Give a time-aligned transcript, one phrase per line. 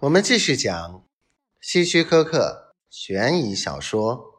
[0.00, 1.06] 我们继续讲
[1.60, 4.16] 希区柯克悬疑小说《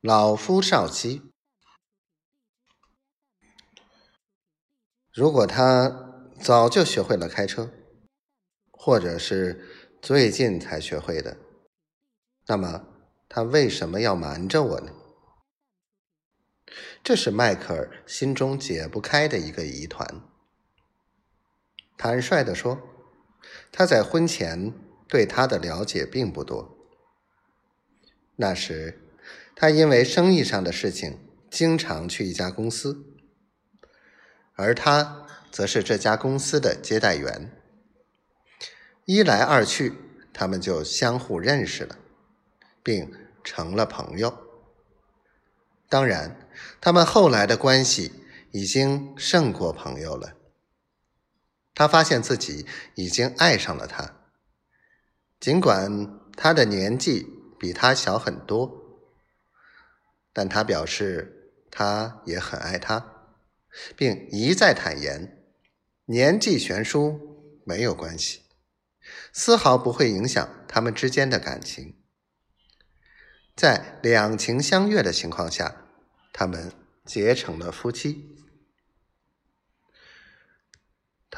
[0.00, 1.20] 老夫少妻》。
[5.12, 7.70] 如果他早就学会了开车，
[8.70, 9.68] 或者是
[10.00, 11.36] 最近才学会的，
[12.46, 12.86] 那么
[13.28, 14.90] 他为什么要瞒着我呢？
[17.04, 20.22] 这是迈克尔心中解不开的一个疑团。
[21.98, 22.86] 坦率地说。
[23.72, 24.72] 他在婚前
[25.08, 26.76] 对她的了解并不多。
[28.36, 29.00] 那时，
[29.54, 31.18] 他因为生意上的事情
[31.50, 33.04] 经常去一家公司，
[34.54, 37.50] 而他则是这家公司的接待员。
[39.04, 39.94] 一来二去，
[40.32, 41.98] 他们就相互认识了，
[42.82, 43.12] 并
[43.44, 44.32] 成了朋友。
[45.88, 46.48] 当然，
[46.80, 48.12] 他们后来的关系
[48.52, 50.36] 已经胜过朋友了。
[51.80, 54.14] 他发现自己已经爱上了她，
[55.40, 57.26] 尽管她的年纪
[57.58, 58.70] 比他小很多，
[60.30, 63.30] 但他表示他也很爱她，
[63.96, 65.42] 并一再坦言，
[66.04, 68.42] 年纪悬殊没有关系，
[69.32, 71.96] 丝毫不会影响他们之间的感情。
[73.56, 75.74] 在两情相悦的情况下，
[76.30, 76.70] 他们
[77.06, 78.36] 结成了夫妻。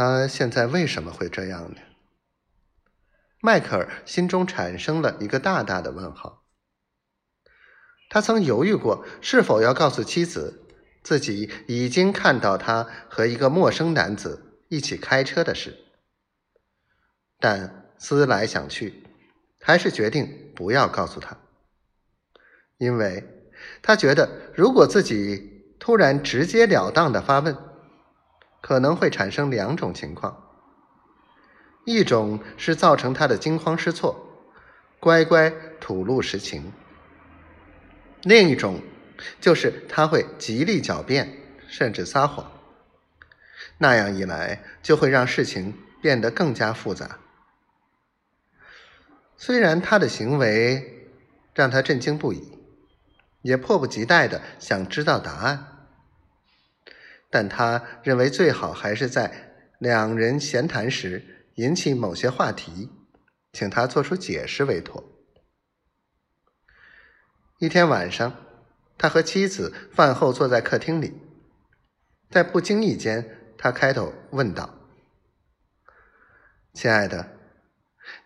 [0.00, 1.76] 他现在为什么会这样呢？
[3.42, 6.42] 迈克尔心中产生了一个大大的问号。
[8.08, 10.64] 他曾犹豫过是否要告诉妻子
[11.02, 15.76] 自己已经看到他和一个陌生男子一起开车的事，
[17.38, 19.04] 但思来想去，
[19.60, 21.36] 还是决定不要告诉他，
[22.78, 23.22] 因为
[23.82, 27.69] 他觉得如果自己突然直截了当的发问。
[28.60, 30.42] 可能会产生两种情况：
[31.84, 34.46] 一种是造成他的惊慌失措，
[35.00, 36.72] 乖乖吐露实情；
[38.22, 38.80] 另一种
[39.40, 42.50] 就是他会极力狡辩，甚至撒谎。
[43.78, 47.18] 那样一来，就会让事情变得更加复杂。
[49.36, 51.08] 虽然他的行为
[51.54, 52.58] 让他震惊不已，
[53.40, 55.79] 也迫不及待的想知道答案。
[57.30, 62.90] 但他认为最好还是在两人闲谈时引起某些话题，
[63.52, 65.04] 请他做出解释为妥。
[67.58, 68.34] 一天晚上，
[68.98, 71.14] 他和妻子饭后坐在客厅里，
[72.30, 74.74] 在不经意间，他开头问道
[76.74, 77.38] ：“亲爱的，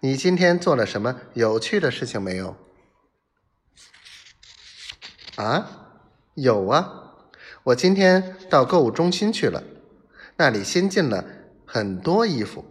[0.00, 2.56] 你今天做了什么有趣的事情没有
[5.36, 5.90] ？”“啊，
[6.34, 7.02] 有啊。”
[7.64, 9.64] 我今天到购物中心去了，
[10.36, 11.24] 那里新进了
[11.64, 12.62] 很多衣服。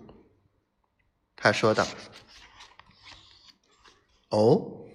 [1.36, 1.88] 他说道。
[4.30, 4.86] 哦，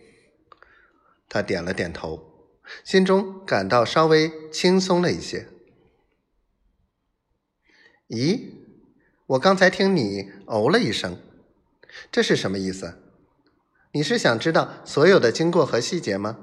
[1.28, 5.48] 他点了点头，心中感到稍微轻松了一些。
[8.08, 8.52] 咦，
[9.26, 11.20] 我刚才听你哦了一声，
[12.12, 13.02] 这是什么意思？
[13.92, 16.38] 你是想知道所有的经过和细节吗？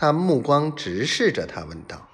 [0.00, 2.07] 他目光直视着他，问道：“